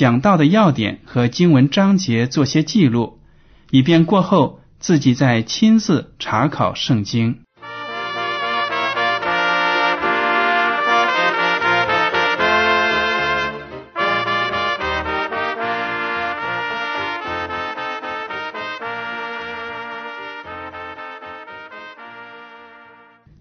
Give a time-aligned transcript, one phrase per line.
[0.00, 3.18] 讲到的要点和经文章节做些记录，
[3.70, 7.40] 以便过后自己再亲自查考圣经。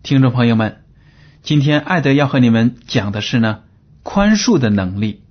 [0.04, 0.84] 听众朋友们，
[1.42, 3.62] 今天艾德要和你们讲的是呢
[4.04, 5.22] 宽恕的能力。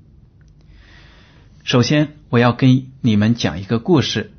[1.68, 4.32] 首先，我要跟你们讲一个故事。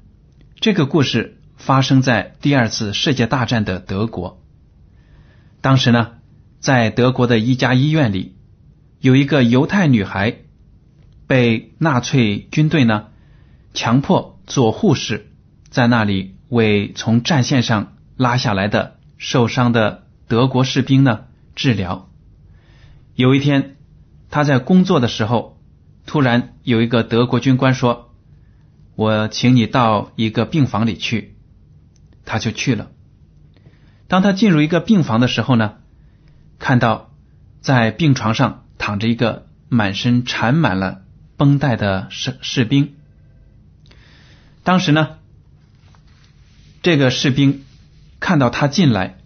[0.59, 4.41] 这个故事发生在第二次世界大战的德国。
[5.61, 6.13] 当时呢，
[6.59, 8.33] 在德国的一家医院里，
[8.99, 10.37] 有一个犹太女孩
[11.27, 13.09] 被纳粹军队呢
[13.75, 15.27] 强迫做护士，
[15.69, 20.07] 在那里为从战线上拉下来的受伤的。
[20.27, 22.09] 德国士兵呢治疗。
[23.13, 23.75] 有一天，
[24.31, 25.58] 他在工作的时候，
[26.09, 28.11] 突然有一个德国军官说
[28.97, 31.35] ：“我请你到一个病房里去。”
[32.25, 32.89] 他就去了。
[34.07, 35.75] 当他进入一个病房的时候呢，
[36.57, 37.11] 看到
[37.61, 41.03] 在病床上躺着一个满身缠满了
[41.37, 42.95] 绷带的士士兵。
[44.63, 45.17] 当时呢，
[46.81, 47.63] 这个士兵
[48.19, 49.19] 看到他进来。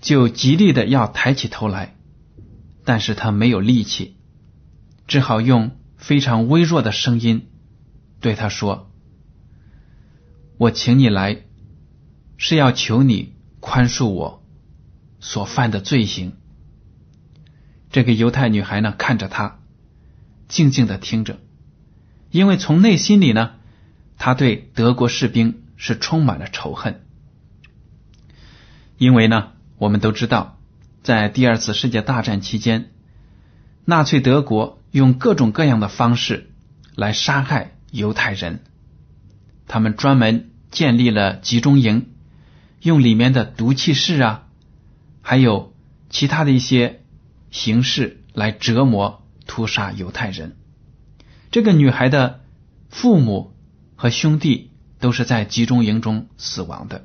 [0.00, 1.94] 就极力的要抬起头来，
[2.86, 4.16] 但是他没有力气，
[5.06, 7.48] 只好用非常微弱的声音
[8.20, 8.90] 对他说
[10.58, 11.42] ：“我请你来，
[12.36, 14.42] 是要求你宽恕我
[15.20, 16.32] 所犯的罪行。”
[17.90, 19.60] 这个犹太女孩呢，看着他，
[20.48, 21.38] 静静的听着，
[22.30, 23.52] 因为从内心里呢，
[24.18, 27.04] 他对德国士兵是充满了仇恨，
[28.98, 29.50] 因为呢。
[29.76, 30.60] 我们都知道，
[31.02, 32.92] 在第二次世界大战期间，
[33.84, 36.50] 纳粹德国用各种各样的方式
[36.94, 38.62] 来杀害犹太人。
[39.66, 42.06] 他们专门建立了集中营，
[42.80, 44.46] 用里面的毒气室啊，
[45.20, 45.74] 还有
[46.10, 47.02] 其他的一些
[47.50, 50.56] 形式来折磨、屠杀犹太人。
[51.50, 52.40] 这个女孩的
[52.88, 53.54] 父母
[53.96, 57.04] 和兄弟都是在集中营中死亡的。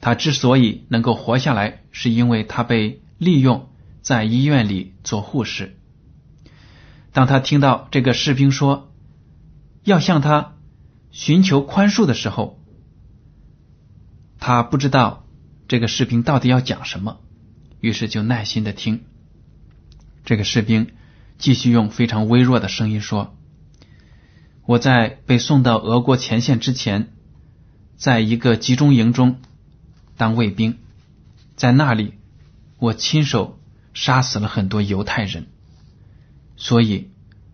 [0.00, 3.68] 他之所以能够活下来，是因为他被利用
[4.02, 5.78] 在医院里做护士。
[7.12, 8.92] 当他听到这个士兵说
[9.84, 10.54] 要向他
[11.10, 12.58] 寻求宽恕的时候，
[14.38, 15.26] 他不知道
[15.68, 17.20] 这个士兵到底要讲什么，
[17.80, 19.04] 于是就耐心的听。
[20.24, 20.92] 这个士兵
[21.38, 23.36] 继续用非常微弱的声音说
[24.66, 27.12] ：“我在被送到俄国前线之前，
[27.96, 29.40] 在一个集中营中。”
[30.14, 30.78] 当卫兵，
[31.56, 32.14] 在那里，
[32.78, 33.58] 我亲手
[33.94, 35.46] 杀死了很多犹太人，
[36.56, 37.10] 所以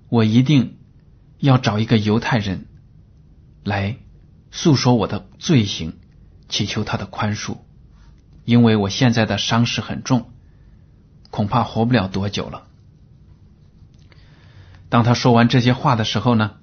[0.09, 0.78] 我一定
[1.38, 2.66] 要找一个犹太人
[3.65, 3.97] 来
[4.50, 5.99] 诉说我的罪行，
[6.49, 7.59] 祈求他的宽恕，
[8.44, 10.31] 因为我现在的伤势很重，
[11.31, 12.66] 恐怕活不了多久了。
[14.88, 16.56] 当他说完这些话的时候呢，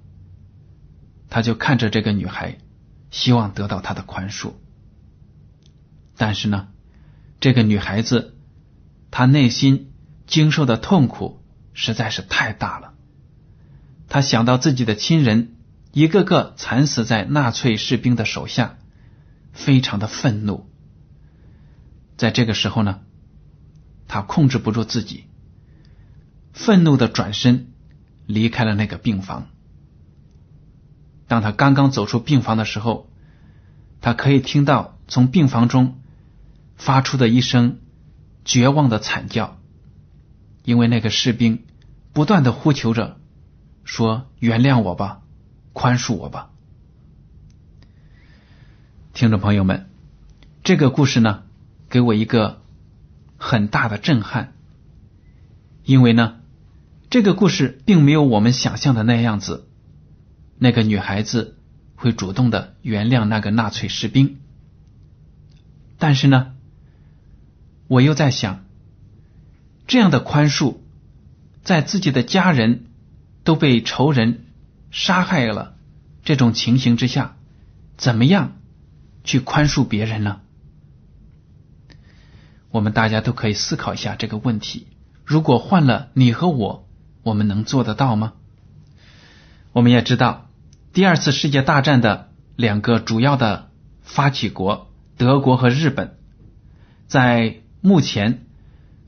[1.29, 2.57] 他就看着这个女孩，
[3.11, 4.53] 希望得到她的宽恕。
[6.17, 6.69] 但是呢，
[7.39, 8.34] 这个女孩子
[9.17, 9.93] 他内心
[10.27, 11.41] 经受的痛苦
[11.71, 12.95] 实在是太大了。
[14.09, 15.55] 他想到自己的亲人
[15.93, 18.75] 一个个惨死在纳粹士兵的手下，
[19.53, 20.69] 非常的愤怒。
[22.17, 22.99] 在这个时候呢，
[24.09, 25.23] 他控制不住自己，
[26.51, 27.71] 愤怒的转身
[28.25, 29.47] 离开了那个病房。
[31.29, 33.09] 当他刚刚走出病房的时候，
[34.01, 36.01] 他可以听到从病房中。
[36.75, 37.79] 发出的一声
[38.45, 39.57] 绝望的惨叫，
[40.63, 41.65] 因为那个士兵
[42.13, 43.17] 不断的呼求着
[43.83, 45.23] 说：“原谅我吧，
[45.73, 46.51] 宽恕我吧。”
[49.13, 49.89] 听众朋友们，
[50.63, 51.43] 这个故事呢，
[51.89, 52.61] 给我一个
[53.37, 54.53] 很大的震撼，
[55.83, 56.35] 因为呢，
[57.09, 59.67] 这个故事并没有我们想象的那样子，
[60.59, 61.57] 那个女孩子
[61.95, 64.39] 会主动的原谅那个纳粹士兵。
[65.97, 66.54] 但是呢，
[67.87, 68.65] 我又在想，
[69.87, 70.77] 这样的宽恕，
[71.63, 72.85] 在自己的家人
[73.43, 74.45] 都被仇人
[74.91, 75.75] 杀害了
[76.23, 77.37] 这种情形之下，
[77.97, 78.53] 怎么样？
[79.23, 80.41] 去宽恕别人呢？
[82.69, 84.87] 我们大家都可以思考一下这个问题。
[85.23, 86.87] 如果换了你和我，
[87.23, 88.33] 我们能做得到吗？
[89.71, 90.49] 我们也知道，
[90.93, 93.71] 第二次世界大战的两个主要的
[94.03, 96.17] 发起国德国和日本，
[97.07, 98.47] 在目前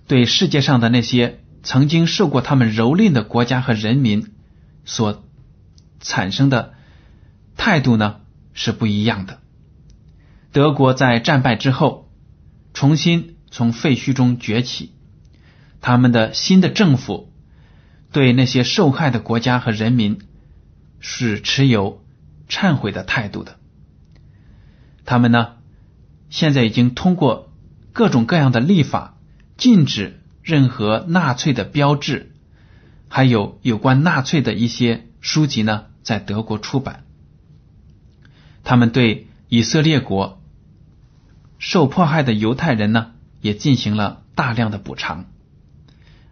[0.06, 4.35] 对世界上的那些曾经受过他们蹂躏的国家和人民
[4.85, 5.24] 所
[6.00, 6.75] 产生的
[7.56, 8.18] 态度呢，
[8.53, 9.39] 是不一样的。
[10.51, 12.12] 德国在战败之后，
[12.75, 14.94] 重新从废墟中崛起。
[15.81, 17.33] 他们的新的政府
[18.12, 20.19] 对那些受害的国家和人民
[21.00, 22.06] 是持有
[22.47, 23.57] 忏悔的态度的。
[25.03, 25.56] 他们呢，
[26.30, 27.46] 现在已经通过
[27.97, 29.17] 各种各样的立法，
[29.57, 32.31] 禁止任何纳粹的标志，
[33.07, 37.05] 还有有关纳粹的一些书籍呢，在德国出版。
[38.63, 40.39] 他们对以色列国。
[41.57, 45.25] 受迫害的犹太人呢，也进行了大量的补偿，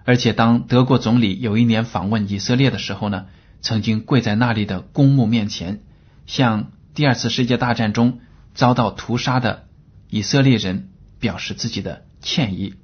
[0.04, 3.26] 而且当德国总理有一年访问以色列的时候呢，
[3.60, 5.82] 曾经跪在那里的公墓面前，
[6.28, 8.20] 向第二次世界大战中
[8.54, 9.66] 遭到屠杀的
[10.12, 10.92] 以色列人
[11.26, 12.76] 表示自己的歉意。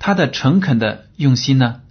[0.00, 1.82] 他的诚恳的用心呢，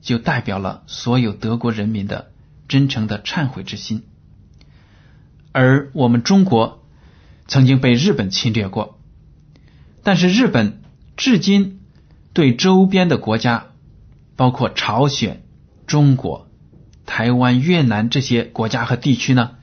[0.00, 2.30] 就代表了所有德国人民的
[2.68, 4.02] 真诚的忏悔之心。
[5.52, 6.86] 而我们中国
[7.46, 8.98] 曾经被日本侵略过。
[10.02, 10.80] 但是日本
[11.18, 11.80] 至今
[12.32, 13.66] 对周边的国家，
[14.36, 15.42] 包括朝鲜、
[15.86, 16.48] 中国、
[17.04, 19.58] 台湾、越南这些国家和地区呢，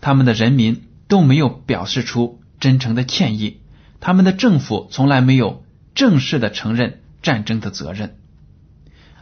[0.00, 3.60] 他们的人民都没有表示出真诚的歉意，
[4.06, 5.64] 他们的政府从来没有
[5.96, 8.14] 正式的承认战争的责任，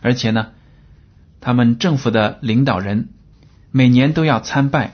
[0.03, 0.49] 而且呢，
[1.41, 3.09] 他们政府的领导人
[3.71, 4.93] 每年都要参拜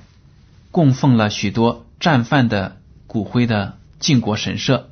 [0.70, 2.76] 供奉了许多战犯的
[3.08, 4.90] 骨灰的靖国神社。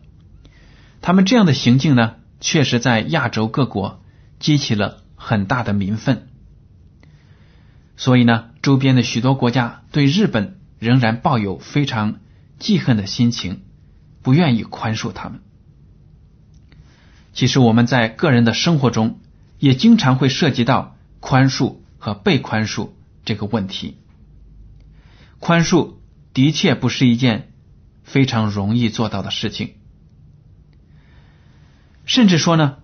[1.00, 4.02] 他们这样的行径呢，确实在亚洲各国
[4.40, 6.26] 激起了很大的民愤，
[7.96, 12.16] 所以呢，周边的许多国家对日本仍然抱有非常
[12.58, 13.60] 记恨的心情，
[14.28, 15.40] 不愿意宽恕他们。
[17.32, 19.20] 其实我们在个人的生活中
[19.58, 22.90] 也经常会涉及到宽恕和被宽恕
[23.25, 23.96] 这个问题。
[25.38, 25.94] 宽恕
[26.34, 27.54] 的确不是一件
[28.02, 29.76] 非常容易做到的事情。
[32.04, 32.76] 甚至说呢，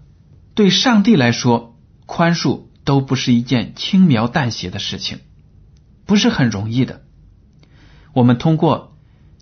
[0.55, 5.19] 对上帝来说，宽恕都不是一件轻描淡写的事情，
[6.06, 7.05] 不是很容易的。
[8.14, 8.94] 我们通过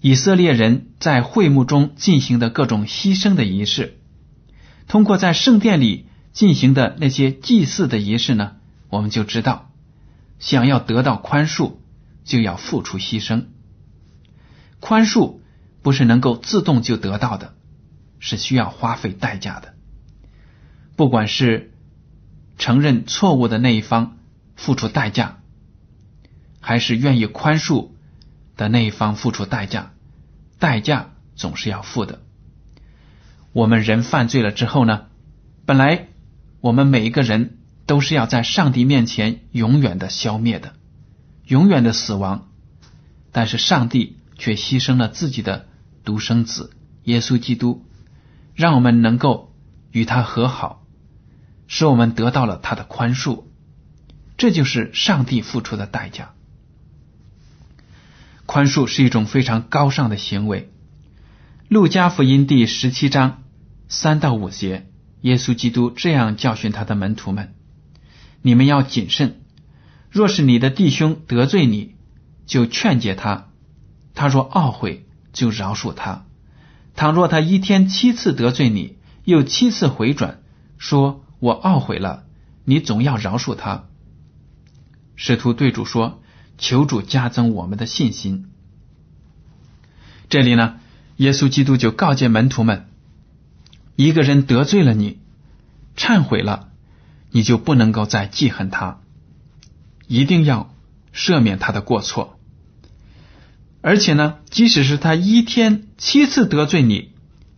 [0.02, 3.98] 以色列人在会幕中进行的各种牺牲的仪式，
[4.86, 8.56] 通过在圣殿里进行的那些祭祀的仪式呢，
[8.90, 9.70] 我们就知道，
[10.38, 11.76] 想要得到宽恕，
[12.24, 13.44] 就要付出牺牲。
[14.80, 15.38] 宽恕
[15.82, 17.54] 不是能够自动就得到的。
[18.24, 19.74] 是需要花费代价的，
[20.94, 21.72] 不管是
[22.56, 24.16] 承认错误的那一方
[24.54, 25.40] 付出代价，
[26.60, 27.88] 还是愿意宽恕
[28.56, 29.91] 的那一方付出代价，
[30.62, 32.20] 代价总是要付的。
[33.52, 35.06] 我们人犯罪了之后呢，
[35.66, 36.06] 本来
[36.60, 40.74] 我们每一个人都是要在上帝面前永远的消灭的，
[41.46, 42.48] 永远的死亡，
[43.32, 45.66] 但是上帝却牺牲了自己的
[46.04, 46.70] 独生子
[47.02, 47.84] 耶稣基督。
[48.54, 49.52] 让我们能够
[49.90, 50.86] 与他和好，
[51.66, 53.42] 使我们得到了他的宽恕，
[54.36, 56.34] 这就是上帝付出的代价。
[58.52, 60.70] 宽恕是一种非常高尚的行为。
[61.68, 63.44] 路加福音第十七章
[63.88, 64.90] 三到五节，
[65.22, 67.54] 耶稣基督这样教训他的门徒们
[68.42, 69.40] ：“你们要谨慎，
[70.10, 71.94] 若是你的弟兄得罪你，
[72.44, 73.46] 就劝解他；
[74.12, 76.26] 他若懊悔，就饶恕他。”
[76.94, 80.42] 倘若他一天七次得罪你，又七次回转，
[80.76, 82.24] 说我懊悔了，
[82.66, 83.86] 你总要饶恕他。
[85.16, 86.20] 使徒对主说
[86.62, 88.48] ：“求主加增我们的信心。”
[90.30, 90.76] 这里呢，
[91.16, 92.88] 耶稣基督就告诫门徒们：
[93.96, 95.18] 一个人得罪了你，
[95.94, 96.70] 忏悔了，
[97.30, 99.00] 你就不能够再记恨他，
[100.06, 100.74] 一定要
[101.12, 102.38] 赦免他的过错。
[103.82, 107.10] 而且呢，即使是他一天七次得罪你，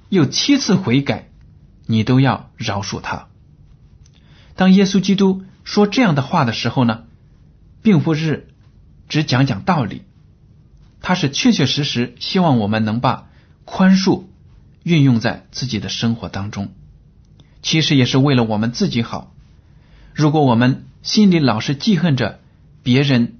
[0.08, 1.28] 又七次悔改，
[1.86, 3.28] 你都要饶恕他。
[4.56, 7.04] 当耶稣基督说这样的话的时候呢，
[7.82, 8.48] 并不是
[9.08, 10.02] 只讲讲道理，
[11.00, 13.28] 他是确确实实希望我们能把
[13.64, 14.24] 宽恕
[14.82, 16.72] 运用在自己的生活当中。
[17.62, 19.34] 其实也是为了我们自己好。
[20.12, 22.40] 如果我们心里老是记恨着
[22.82, 23.38] 别人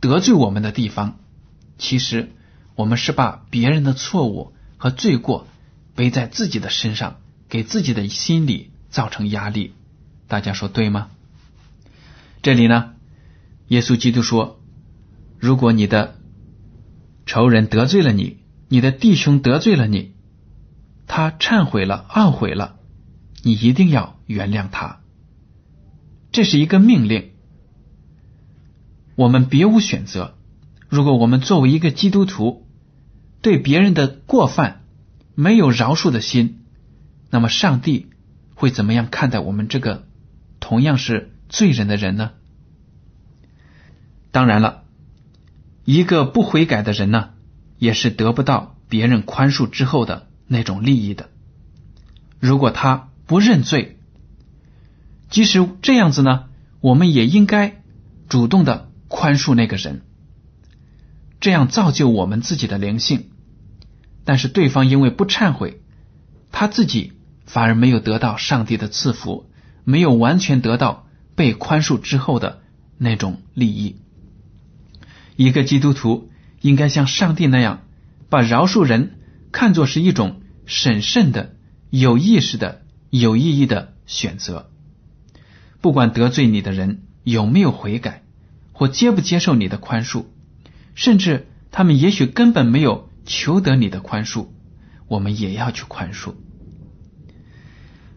[0.00, 1.18] 得罪我们的地方，
[1.78, 2.32] 其实，
[2.74, 5.46] 我们是把别人的错误和罪过
[5.94, 9.74] 背在自己的身上，给自己的心理造成压力。
[10.28, 11.08] 大家说对吗？
[12.42, 12.94] 这里呢，
[13.68, 14.60] 耶稣基督说
[15.42, 16.14] ：“如果你的
[17.26, 20.12] 仇人得罪了你，你的弟兄得罪了你，
[21.08, 22.76] 他忏悔了、懊悔了，
[23.42, 25.00] 你一定要原谅他。
[26.30, 27.32] 这是一个命令，
[29.16, 30.38] 我们别无选择。”
[30.88, 32.68] 如果我们作为一个基督徒，
[33.40, 34.84] 对别人的过犯
[35.34, 36.60] 没有饶恕的心，
[37.30, 38.10] 那么上帝
[38.54, 40.06] 会怎么样看待我们这个
[40.60, 42.30] 同样是罪人的人呢？
[44.30, 44.81] 当然了，
[45.84, 47.30] 一个不悔改的人呢，
[47.78, 51.28] 也是得不到别人宽恕之后的那种利益的。
[52.38, 53.98] 如果他不认罪，
[55.28, 56.44] 即使这样子呢，
[56.80, 57.82] 我们也应该
[58.28, 60.02] 主动的宽恕那个人。
[61.40, 63.30] 这样造就我们自己的灵性，
[64.24, 65.82] 但是对方因为不忏悔，
[66.52, 69.50] 他自己反而没有得到上帝的赐福，
[69.82, 72.60] 没有完全得到被宽恕之后的
[72.98, 73.96] 那种利益。
[75.36, 77.82] 一个基督徒应该像上帝那样，
[78.28, 79.18] 把饶恕人
[79.50, 81.54] 看作是一种审慎的、
[81.90, 84.70] 有意识的、有意义的选择。
[85.80, 88.22] 不管得罪你的人有没有悔改，
[88.72, 90.26] 或接不接受你的宽恕。
[90.94, 94.48] 甚至他们也许根本没有求得你的宽恕，
[95.08, 96.34] 我们也要去宽恕。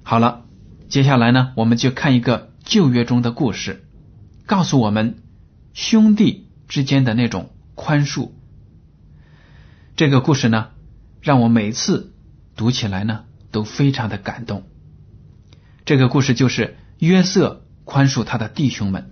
[0.04, 0.46] 好了，
[0.90, 3.86] 接下来呢，我们就看一个旧约中的故事，
[4.46, 5.24] 告诉我们
[5.74, 8.32] 兄弟之间的那种宽恕。
[9.96, 10.70] 这个故事呢，
[11.22, 12.14] 让我每次
[12.56, 14.64] 读起来呢都非常的感动。
[15.86, 19.12] 这个故事就是约瑟宽恕他的弟兄们，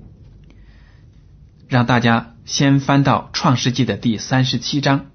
[1.68, 2.30] 让大家。
[2.46, 5.06] 先翻到《创世纪》的第三十七章，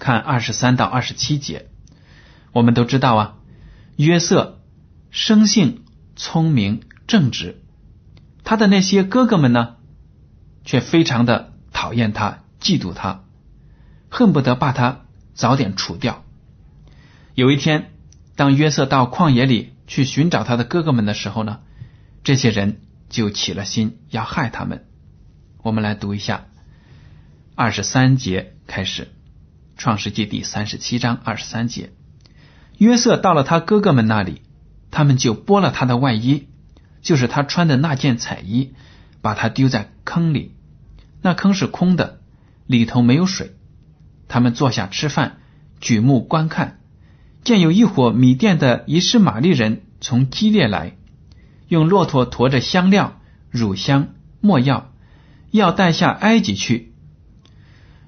[0.00, 1.68] 看二十三到二十七节。
[2.50, 3.36] 我们都知道啊，
[3.94, 4.60] 约瑟
[5.12, 5.84] 生性
[6.16, 7.62] 聪明正直，
[8.42, 9.76] 他的那些哥哥们呢，
[10.64, 13.24] 却非常的讨厌他，嫉妒他，
[14.08, 15.02] 恨不得把他
[15.34, 16.24] 早点除掉。
[17.34, 17.92] 有一天，
[18.36, 21.60] 当约瑟到旷野里去寻找他的哥哥们的时候呢，
[22.24, 24.86] 这些人就起了心要害他们。
[25.62, 26.46] 我们来读一下
[27.54, 29.04] 二十三节开始，
[29.76, 31.92] 《创世纪》第三十七章二十三节。
[32.78, 34.42] 约瑟到了他哥哥们那里，
[34.90, 36.48] 他们就剥了他的外衣，
[37.00, 38.74] 就是他穿的那件彩衣，
[39.22, 40.54] 把他丢在坑里。
[41.22, 42.20] 那坑是空的，
[42.66, 43.56] 里头没有水。
[44.28, 45.38] 他们坐下吃饭，
[45.80, 46.80] 举目观看，
[47.42, 50.96] 见有一伙米店的遗失玛丽人从基列来，
[51.68, 53.18] 用骆驼驮着香料、
[53.50, 54.08] 乳香、
[54.40, 54.90] 没药。
[55.50, 56.94] 要带下埃及去。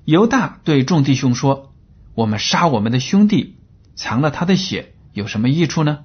[0.07, 1.75] 犹大对众弟兄说
[2.17, 3.59] ：“我们杀我们的兄弟，
[3.95, 6.05] 藏了他的血，有什么益处呢？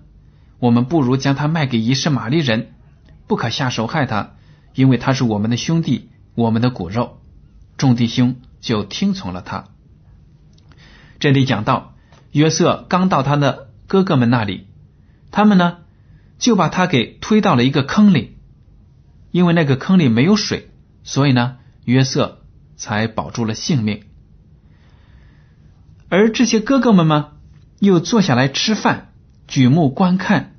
[0.59, 2.73] 我们不如将他卖给遗失玛利人，
[3.25, 4.35] 不可下手害他，
[4.79, 7.19] 因为他是我们的兄弟，我们的骨肉。”
[7.75, 9.65] 众弟兄就听从了他。
[11.19, 11.95] 这里讲到
[12.31, 14.67] 约瑟刚到他的哥哥们那里，
[15.31, 15.79] 他们呢
[16.37, 18.37] 就把他给推到了一个坑里，
[19.31, 20.69] 因为那个坑里没有水。
[21.03, 22.43] 所以呢，约瑟
[22.77, 24.03] 才保住了性命。
[26.07, 27.31] 而这些哥哥们呢，
[27.79, 29.11] 又坐下来吃饭，
[29.45, 30.55] 举目观看，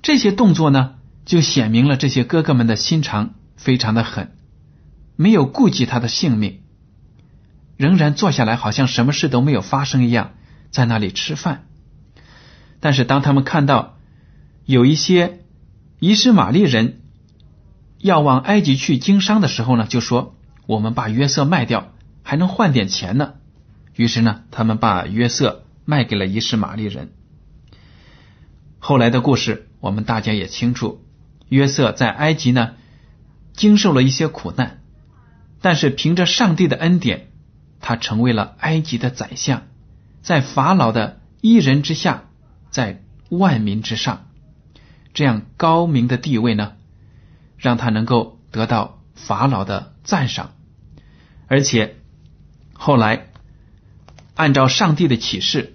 [0.00, 0.95] 这些动作呢，
[1.26, 4.34] 就显明了这些哥哥们的心肠非常的狠，
[5.16, 6.62] 没有顾及他的性命，
[7.76, 10.32] 仍然坐下来，好像什么事都没有发生一样，
[10.70, 11.66] 在那里吃饭。
[12.80, 13.98] 但是当他们看到
[14.64, 15.40] 有一些
[15.98, 17.02] 遗失玛丽人。
[17.98, 23.34] 要往埃及去经商的时候呢，就说我们把约瑟卖掉，还能换点钱呢。
[23.96, 27.14] 于是呢，他们把约瑟卖给了伊什玛利人。
[28.78, 31.05] 后来的故事我们大家也清楚，
[31.48, 32.74] 约瑟在埃及呢
[33.52, 34.82] 经受了一些苦难，
[35.60, 37.28] 但是凭着上帝的恩典，
[37.80, 39.62] 他成为了埃及的宰相，
[40.22, 42.24] 在法老的一人之下，
[42.70, 44.26] 在万民之上，
[45.14, 46.72] 这样高明的地位呢。
[47.58, 50.52] 让他能够得到法老的赞赏，
[51.48, 51.96] 而且
[52.74, 53.28] 后来
[54.34, 55.74] 按照上帝的启示，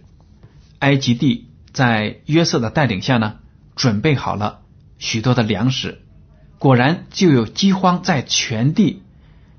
[0.77, 3.39] 埃及地在约瑟的带领下呢，
[3.75, 4.60] 准备好了
[5.01, 6.03] 许多的粮食，
[6.59, 9.01] 果然就有饥荒在全地，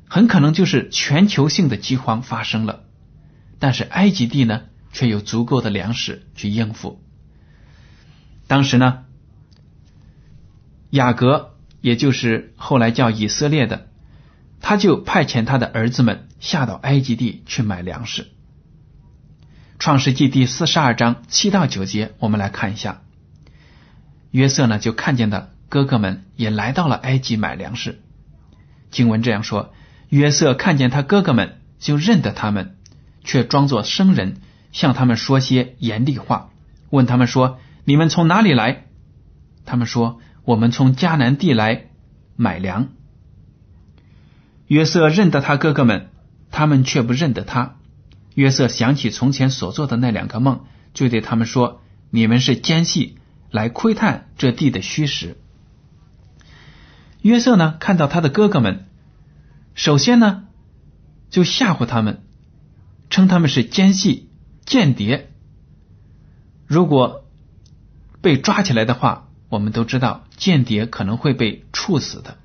[0.08, 2.84] 很可能就是全球性的饥荒发生了。
[3.58, 7.02] 但是埃及地呢，却有足够的粮食去应付。
[8.46, 9.04] 当时呢，
[10.90, 13.88] 雅各，也就是后来叫以色列的，
[14.60, 18.28] 他就派遣他的儿子们下到埃及地去买粮食。
[19.80, 23.02] 创世纪第四十二章七到九节，我们来看一下。
[24.32, 28.00] 约瑟呢，就看见的哥哥们也来到了埃及买粮食。
[28.90, 29.72] 经文这样说：
[30.08, 32.76] 约瑟看见他哥哥们，就认得他们，
[33.22, 34.38] 却装作生人，
[34.72, 36.50] 向他们说些严厉话，
[36.90, 37.60] 问他们说。
[37.84, 38.84] 你们从哪里来？
[39.64, 41.86] 他们说：“我们从迦南地来
[42.36, 42.90] 买粮。”
[44.68, 46.10] 约瑟认得他哥哥们，
[46.52, 47.74] 他们却不认得他。
[48.36, 50.60] 约瑟想起从前所做的那两个梦，
[50.94, 53.18] 就对他们说：“你们是奸细，
[53.52, 55.36] 来窥探这地的虚实。”
[57.22, 58.86] 约瑟呢，看到他的哥哥们，
[59.76, 60.48] 首先呢，
[61.30, 62.24] 就吓唬他们，
[63.10, 64.28] 称他们是奸细、
[64.66, 65.30] 间谍。
[66.66, 67.24] 如果
[68.20, 72.38] 被抓起来的话，我们都知道间谍可能会被处死的，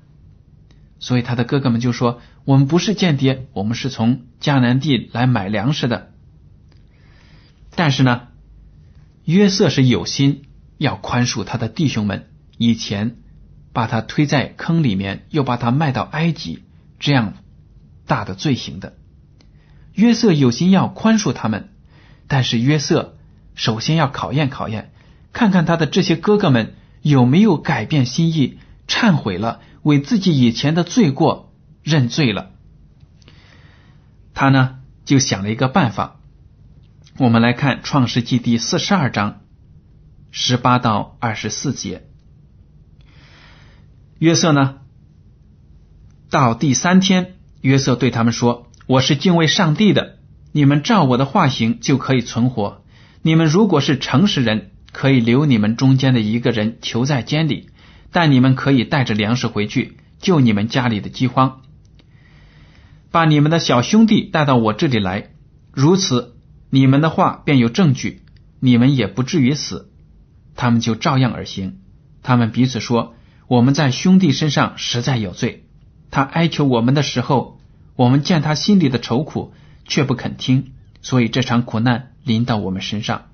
[1.00, 6.12] 所以他的哥哥们就说：“我们不是间谍，我们是从迦南地来买粮食的。”
[7.74, 8.28] 但是呢，
[9.24, 10.42] 约瑟是有心
[10.78, 13.16] 要宽恕他的弟兄们以前
[13.72, 16.64] 把他推在坑里面，又把他卖到埃及
[16.98, 17.34] 这样
[18.06, 18.96] 大的罪行的。
[19.92, 21.68] 约瑟有心要宽恕他们，
[22.26, 23.18] 但是约瑟
[23.54, 24.92] 首先要考验考验。
[25.32, 32.50] 看看他的这些哥哥们有没有改变心意、忏悔了，为自己以前的罪过认罪了。
[34.34, 36.20] 他呢就想了一个办法。
[37.18, 39.40] 我们来看《创世纪》第四十二章
[40.30, 42.04] 十八到二十四节。
[44.18, 44.76] 约瑟呢，
[46.30, 50.18] 到第三天，约瑟对他们说：“我是敬畏上帝的，
[50.52, 52.84] 你们照我的话行就可以存活。
[53.22, 57.68] 你们如果是诚实人。”可以留你们中间的一个人囚在监里，
[58.10, 61.60] 但你们可以带着粮食回去救你们家里的饥荒。
[63.10, 65.30] 把你们的小兄弟带到我这里来，
[65.72, 66.36] 如此
[66.70, 68.22] 你们的话便有证据，
[68.60, 69.92] 你们也不至于死。
[70.58, 71.78] 他们就照样而行。
[72.22, 73.14] 他们彼此说
[73.48, 75.64] ：“我们在兄弟身上实在有罪。
[76.10, 77.58] 他哀求我们的时候，
[77.96, 79.54] 我们见他心里的愁苦，
[79.86, 83.28] 却不肯听，所以这场苦难临到我们身上。”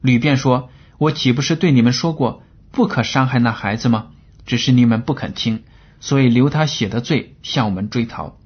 [0.00, 0.70] 吕便说。
[0.96, 4.12] 我岂不是对你们说过不可伤害那孩子吗？
[4.46, 5.64] 只是你们不肯听，
[5.98, 8.38] 所以留他血的罪向我们追讨。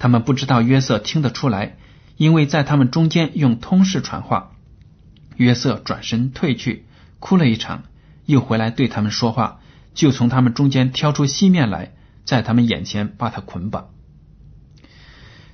[0.00, 1.76] 他们不知道约瑟听得出来，
[2.16, 4.50] 因为在他们中间用通事传话。
[5.36, 6.86] 约瑟转身退去，
[7.20, 7.84] 哭了一场，
[8.26, 9.60] 又回来对他们说话，
[9.94, 11.92] 就从他们中间挑出西面来，
[12.24, 13.90] 在他们眼前把他捆绑。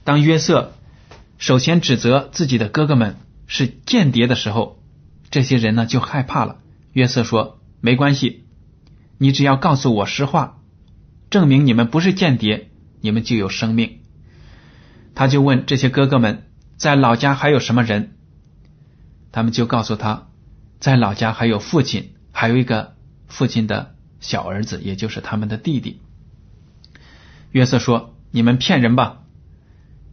[0.04, 0.72] 当约瑟
[1.36, 4.82] 首先指责自己的哥哥们是间谍的时候。
[5.28, 6.60] 这些人呢就害怕了。
[6.92, 8.44] 约瑟说：“没关系，
[9.18, 10.62] 你只要告诉我实话，
[11.30, 13.98] 证明你们不是间谍，你们就有生命。”
[15.16, 16.44] 他就问这些哥哥们
[16.76, 18.14] 在老家还有什么人，
[19.32, 20.28] 他们就告诉他，
[20.80, 22.94] 在老家还有父亲，还有一个
[23.28, 26.00] 父亲的小儿子，也就是他们的弟弟。
[27.52, 29.22] 约瑟说：“你们骗人吧！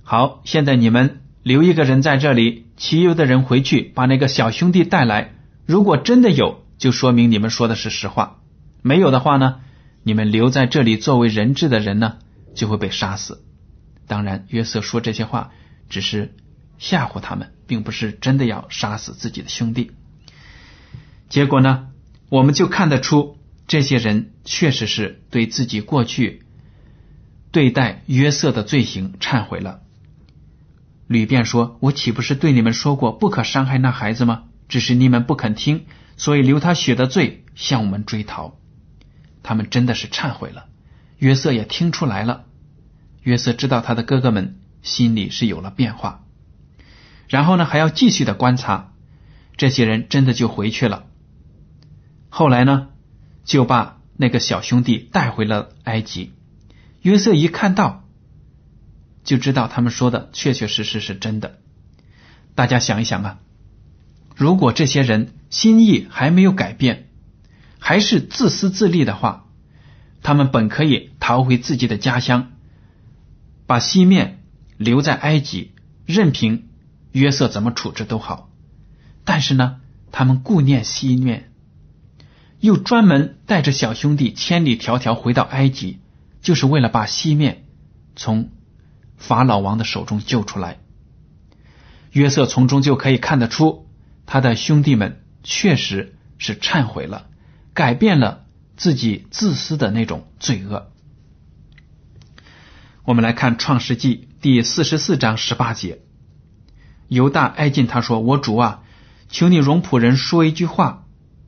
[0.03, 5.33] 好，现在你们。”留一个人在这里，其余的人回去把那个小兄弟带来。
[5.65, 8.39] 如果真的有，就说明你们说的是实话；
[8.81, 9.59] 没有的话呢，
[10.03, 12.19] 你们留在这里作为人质的人呢，
[12.55, 13.43] 就会被杀死。
[14.07, 15.51] 当然，约瑟说这些话
[15.89, 16.33] 只是
[16.77, 19.91] 吓唬他们，并不是真的要杀死自己的兄弟。
[21.33, 21.87] 结果呢，
[22.29, 26.43] 我们就看得出，这些人确实是对自己过去
[27.51, 29.81] 对待约瑟的罪行忏悔了。
[31.07, 34.43] 吕便说：“我岂不是对你们说过不可伤害那孩子吗？
[34.69, 38.59] 只是你们不肯听，所以流他血的罪向我们追讨。
[39.41, 40.65] 他们真的是忏悔了。
[41.17, 42.45] 约瑟也听出来了。
[43.23, 46.25] 约瑟知道他的哥哥们心里是有了变化。
[47.27, 48.93] 然后呢，还要继续的观察。
[49.57, 51.07] 这些人真的就回去了。
[52.35, 52.87] 后来呢，
[53.45, 56.33] 就把那个小兄弟带回了埃及。
[57.03, 58.05] 约瑟一看到。”
[59.23, 61.59] 就知道他们说的确确实实是真的。
[62.55, 63.39] 大家想一想啊，
[64.35, 67.07] 如果这些人心意还没有改变，
[67.77, 69.45] 还是自私自利的话，
[70.23, 72.53] 他们本可以逃回自己的家乡，
[73.67, 74.41] 把西面
[74.77, 75.71] 留在埃及，
[76.07, 76.67] 任凭
[77.11, 78.49] 约瑟怎么处置都好。
[79.23, 81.52] 但是呢，他们顾念西面，
[82.63, 85.99] 又专门带着小兄弟千里迢迢回到埃及，
[86.41, 87.65] 就是为了把西面
[88.15, 88.51] 从
[89.17, 90.79] 法老王的手中救出来。
[92.13, 93.89] 约瑟从中就可以看得出，
[94.25, 97.27] 他的兄弟们确实是忏悔了，
[97.73, 98.45] 改变了
[98.77, 100.89] 自己自私的那种罪恶。
[103.03, 105.99] 我们来看《创世纪》第四十四章十八节，
[107.09, 108.83] 犹大挨近他说：“我主啊，
[109.27, 111.05] 求你容仆人说一句话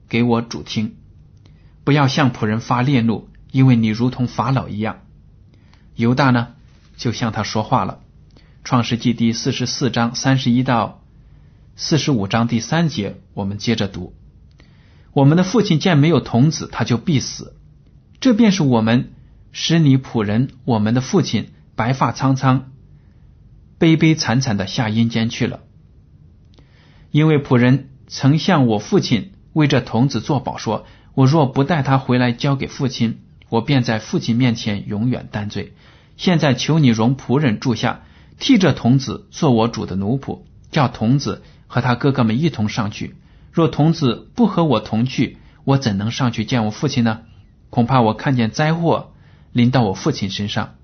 [0.10, 0.98] 给我主听，
[1.86, 5.04] 不要向仆人发烈怒，因为你如同法老一样。”
[5.96, 6.50] 犹大呢，
[6.98, 8.00] 就向他说话了。
[8.66, 11.02] 创世纪第四十四章三十一到
[11.78, 14.14] 四十五章第三节，我们接着读：
[15.14, 17.56] 我们的父亲见没有童子，他就必死。
[18.20, 19.14] 这便是我们
[19.52, 22.72] 使你仆人我们的父亲白发苍苍、
[23.78, 25.60] 悲悲惨惨的下阴间去了。
[27.12, 35.74] 因为仆人曾向我父亲为这童子作保，说：我若不带他回来交给父亲，我便在父亲面前永远担罪。
[36.18, 38.04] 现在求你容仆人住下。
[38.38, 43.16] 替这童子做我主的奴仆，叫童子和他哥哥们一同上去。
[43.54, 47.22] 若童子不和我同去，我怎能上去见我父亲呢？
[47.70, 49.14] 恐怕我看见灾祸
[49.54, 50.76] 临到我父亲身上。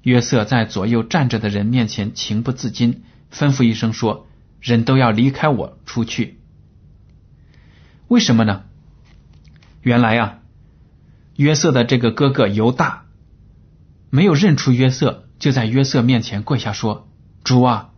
[0.00, 4.26] 约瑟在左右站着的人面前情不自禁，吩咐一声说
[4.62, 6.38] ：“人都要离开我出去。”
[8.08, 8.64] 为什么呢？
[9.82, 10.38] 原来啊，
[11.36, 13.04] 约瑟的这个哥哥犹大
[14.10, 15.24] 没有认出约瑟。
[15.38, 17.08] 就在约瑟面前跪下说
[17.44, 17.90] ：“主啊，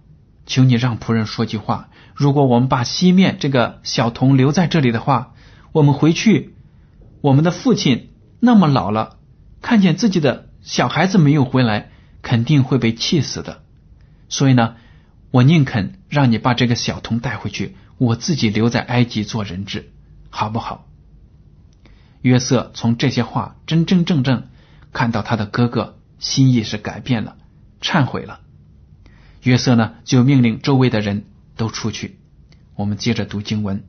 [0.45, 1.89] 求你让仆人说句话。
[2.15, 5.33] 如果我们把西面这个小童留在这里的话，
[5.73, 6.55] 我们回去，
[7.23, 9.17] 我们的父亲那么老了，
[9.63, 11.89] 看见自己的小孩子没有回来，
[12.21, 13.63] 肯定会被气死的。
[14.29, 14.75] 所以呢，
[15.31, 19.91] 我宁肯让你把这个小童带回去，我自己留在埃及做人质，
[20.29, 20.87] 好不好？”
[22.23, 24.49] 约瑟从这些话真真正正
[24.93, 25.97] 看到他的哥哥。
[26.19, 27.39] 心意是改变了，
[27.81, 28.41] 忏悔了。
[29.43, 31.25] 约瑟呢，就命令周围的人
[31.57, 32.21] 都出去。
[32.75, 33.85] 我们接着读经文。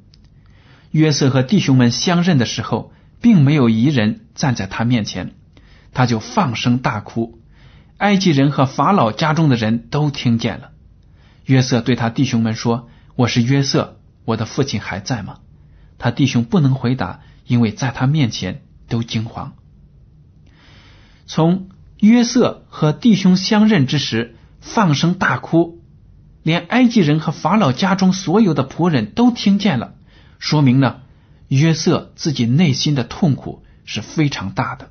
[0.92, 5.34] 约瑟和弟兄们相认的时候，并没有一人站在他面前，
[5.92, 7.38] 他就放声大哭。
[7.98, 10.72] 埃及人和法老家中的人都听见了。
[11.44, 15.40] 约瑟对他弟兄们说：“我是约瑟，我的父亲还在吗？”
[16.00, 17.20] 他弟兄不能回答，
[17.52, 19.56] 因为在他面前都惊慌。
[21.26, 21.68] 从
[22.00, 25.82] 约瑟和弟兄相认之时，放声大哭，
[26.44, 29.96] 连埃及人和法老家中所有的仆人都听见了，
[30.40, 31.04] 说明了
[31.50, 34.90] 约瑟自己内心的痛苦是非常大的。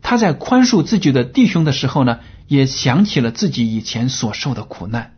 [0.00, 5.14] 他在宽恕自己的弟兄的时候呢，也想起了自己以前所受的苦难，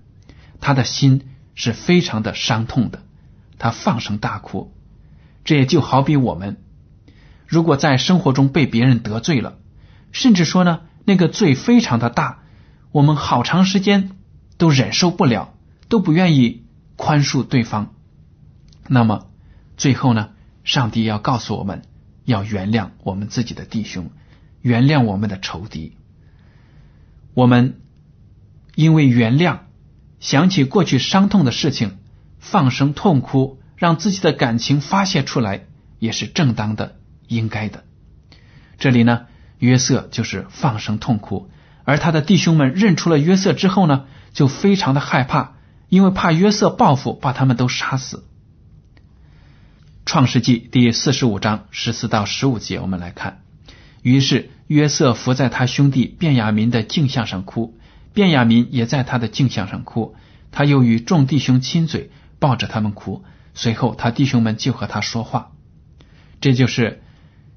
[0.61, 3.05] 他的心是非常的伤痛的，
[3.59, 4.73] 他放声大哭。
[5.47, 6.59] 这也就好比我们，
[7.47, 9.57] 如果在生活中被别人得罪了。
[10.11, 12.43] 甚至说呢，那个罪非常的大，
[12.91, 14.11] 我们好长时间
[14.59, 15.55] 都忍受不了，
[15.89, 16.65] 都不愿意
[16.97, 17.95] 宽恕对方。
[18.89, 19.29] 那么
[19.77, 20.31] 最后呢，
[20.65, 21.83] 上帝要告诉我们
[22.25, 24.11] 要原谅我们自己的弟兄，
[24.63, 25.97] 原谅我们的仇敌。
[27.35, 27.81] 我们
[28.75, 29.59] 因为原谅，
[30.19, 31.99] 想起过去伤痛的事情，
[32.41, 35.67] 放声痛哭，让自己的感情发泄出来，
[35.99, 36.97] 也是正当的、
[37.29, 37.85] 应该的。
[38.79, 39.27] 这里呢。
[39.59, 41.49] 约瑟就是放声痛哭，
[41.85, 45.55] 而他的弟兄们认出了约瑟之后呢，就非常的害怕，
[45.89, 48.27] 因为怕约瑟报复把他们都杀死。
[50.05, 53.41] 创世纪第四十五章十四到十五节，我们来看。
[54.03, 57.79] 于是约瑟伏在他兄弟卞雅民的镜像上哭，
[58.13, 60.17] 卞雅民也在他的镜像上哭，
[60.53, 63.25] 他又与众弟兄亲嘴，抱着他们哭。
[63.57, 65.51] 随后他弟兄们就和他说话，
[66.41, 67.03] 这就是。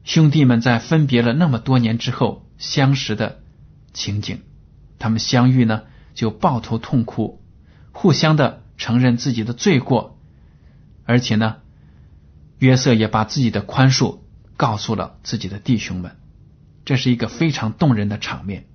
[0.06, 3.44] 兄弟们在分别了那么多年之后相识的
[3.94, 4.42] 情景，
[4.98, 5.84] 他们相遇呢
[6.16, 7.44] 就抱头痛哭，
[7.92, 10.18] 互相的承认自己的罪过，
[11.06, 11.58] 而且呢，
[12.58, 14.20] 约瑟也把自己的宽恕
[14.56, 16.16] 告诉了自己的弟兄们，
[16.86, 18.66] 这是一个非常动人的场面。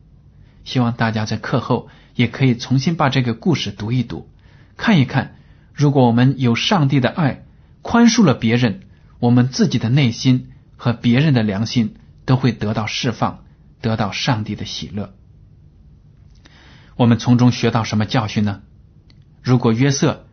[0.62, 4.30] 希望大家在课后也可以重新把这个故事读一读，
[4.76, 5.37] 看一看，
[5.74, 7.44] 如果我们有上帝的爱，
[7.82, 8.80] 宽恕了别人，
[9.18, 10.50] 我们自己的内心。
[10.76, 11.94] 和别人的良心
[12.26, 13.44] 都会得到释放，
[13.80, 15.14] 得到上帝的喜乐。
[16.96, 18.60] 我们从中学到什么教训呢？
[19.40, 20.26] 如果约瑟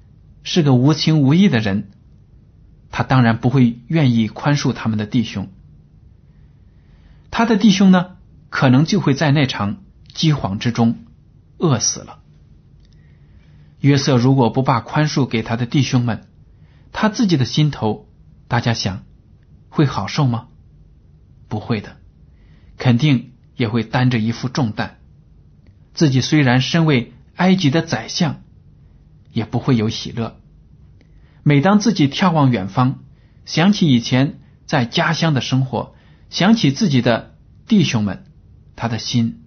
[0.44, 1.92] 是个无情无义的人，
[2.90, 5.50] 他当然不会愿意宽恕他们的弟兄。
[7.30, 8.18] 他的弟兄呢，
[8.50, 11.06] 可能就会在那场饥荒之中
[11.60, 12.20] 饿死了。
[13.82, 16.28] 约瑟如果不把宽恕给他的弟兄们，
[16.92, 18.08] 他自己的心头，
[18.48, 19.04] 大家想
[19.70, 20.50] 会好受吗？
[21.48, 21.98] 不会的，
[22.78, 25.00] 肯定也会担着一副重担。
[25.96, 28.44] 自己虽然身为埃及的宰相，
[29.34, 30.40] 也不会有喜乐。
[31.42, 33.00] 每当自己眺望远方，
[33.46, 35.96] 想起以前在家乡的生活，
[36.30, 37.36] 想起自己的
[37.68, 38.26] 弟兄们，
[38.76, 39.42] 他的心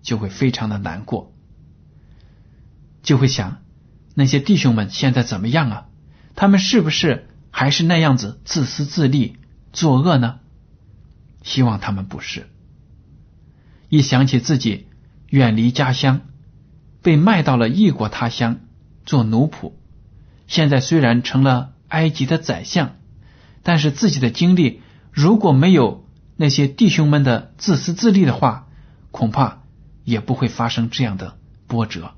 [0.00, 1.34] 就会非常的难过，
[3.02, 3.63] 就会想。
[4.14, 5.86] 那些弟兄们现在怎么样啊？
[6.36, 9.36] 他们是不是还是那样子自私自利、
[9.72, 10.40] 作恶呢？
[11.42, 12.48] 希望他们不是。
[13.88, 14.88] 一想起自己
[15.28, 16.22] 远离家乡，
[17.02, 18.60] 被卖到了异国他乡
[19.04, 19.72] 做奴仆，
[20.46, 22.96] 现在虽然成了埃及的宰相，
[23.62, 24.80] 但是自己的经历
[25.12, 28.68] 如果没有那些弟兄们的自私自利的话，
[29.10, 29.62] 恐怕
[30.02, 32.14] 也不会发生这样的波折。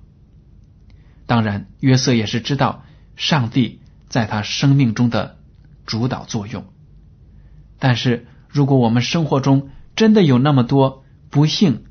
[1.26, 2.84] 当然，约瑟也是知道
[3.16, 5.38] 上帝在他生命中的
[5.84, 6.64] 主导作用。
[7.78, 11.84] 但是，如果我们生活中真的有那么多不幸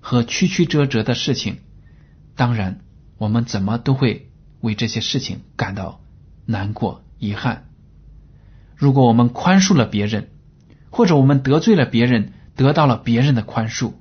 [0.00, 1.58] 和曲曲折折的事情，
[2.34, 2.80] 当然，
[3.16, 6.00] 我们怎么都会为这些事情感到
[6.44, 7.68] 难过、遗憾。
[8.76, 10.30] 如果我们宽恕了别人，
[10.90, 13.92] 或者我们得罪了别人，得到了别人的宽恕，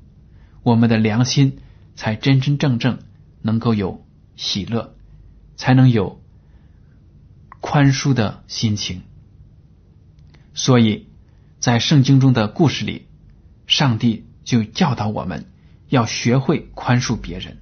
[0.63, 1.59] 我们的良心
[1.95, 2.99] 才真真正正
[3.41, 4.05] 能够有。
[4.39, 4.95] 喜乐，
[5.57, 6.21] 才能有
[7.59, 9.01] 宽恕的心情。
[10.53, 11.07] 所以
[11.59, 13.07] 在圣经中的故事里，
[13.67, 15.47] 上帝就教导我们
[15.89, 17.57] 要学会宽恕别人，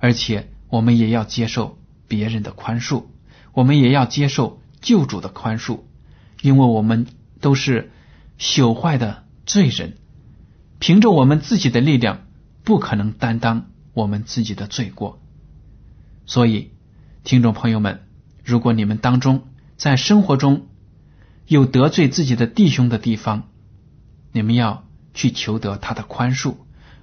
[0.00, 1.78] 而且我们也要接受
[2.08, 3.04] 别人的宽恕，
[3.52, 5.82] 我们也要接受救主的宽恕，
[6.42, 7.06] 因为我们
[7.40, 7.92] 都是
[8.36, 9.96] 朽坏的罪人，
[10.80, 12.26] 凭着我们自己的力量，
[12.64, 15.20] 不可能担当我们自己的罪过。
[16.26, 16.70] 所以，
[17.22, 18.00] 听众朋友们，
[18.44, 19.44] 如果你们当中
[19.76, 20.66] 在生活中
[21.46, 23.48] 有得罪自己的弟兄的地方，
[24.32, 26.54] 你们要去求得他的宽恕；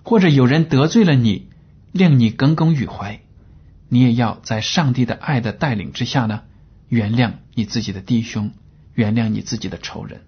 [0.03, 1.49] 或者有人得罪了你，
[1.91, 3.21] 令你耿耿于怀，
[3.89, 6.41] 你也要在上帝的爱的带领之下呢，
[6.89, 8.51] 原谅你自己的弟兄，
[8.95, 10.21] 原谅你自己的仇人。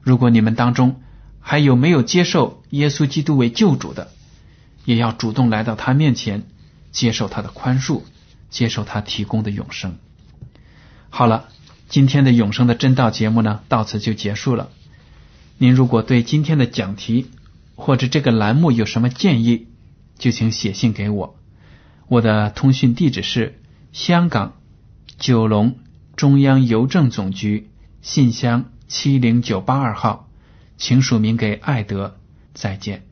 [0.00, 1.02] 如果你们当中
[1.40, 4.10] 还有没有接受耶稣基督为救主的，
[4.86, 6.44] 也要主动来到他面前。
[6.96, 8.04] 接受他的宽恕，
[8.48, 9.98] 接受他提供的永生。
[11.10, 11.50] 好了，
[11.90, 14.70] 今天的永生的真道节目呢，到此就结束了。
[15.58, 17.30] 您如果对今天的讲题
[17.74, 19.66] 或者这个栏目有什么建议，
[20.18, 21.36] 就请写信给我。
[22.08, 23.60] 我的通讯地址是
[23.92, 24.54] 香港
[25.18, 25.76] 九龙
[26.16, 27.68] 中央邮政总局
[28.00, 30.30] 信箱七零九八二号，
[30.78, 32.16] 请署名给爱德。
[32.54, 33.02] 再见。